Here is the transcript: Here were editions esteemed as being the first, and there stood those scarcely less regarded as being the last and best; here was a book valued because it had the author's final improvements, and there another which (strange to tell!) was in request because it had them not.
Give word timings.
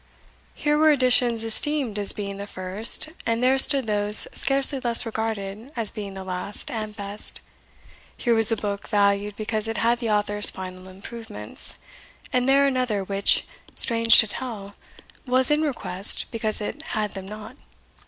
Here 0.55 0.79
were 0.79 0.89
editions 0.91 1.43
esteemed 1.43 1.99
as 1.99 2.11
being 2.11 2.37
the 2.37 2.47
first, 2.47 3.09
and 3.23 3.43
there 3.43 3.59
stood 3.59 3.85
those 3.85 4.27
scarcely 4.33 4.79
less 4.79 5.05
regarded 5.05 5.71
as 5.75 5.91
being 5.91 6.15
the 6.15 6.23
last 6.23 6.71
and 6.71 6.95
best; 6.95 7.39
here 8.17 8.33
was 8.33 8.51
a 8.51 8.57
book 8.57 8.87
valued 8.87 9.35
because 9.35 9.67
it 9.67 9.77
had 9.77 9.99
the 9.99 10.09
author's 10.09 10.49
final 10.49 10.87
improvements, 10.87 11.77
and 12.33 12.49
there 12.49 12.65
another 12.65 13.03
which 13.03 13.45
(strange 13.75 14.17
to 14.17 14.27
tell!) 14.27 14.73
was 15.27 15.51
in 15.51 15.61
request 15.61 16.25
because 16.31 16.61
it 16.61 16.81
had 16.97 17.13
them 17.13 17.27
not. 17.27 17.55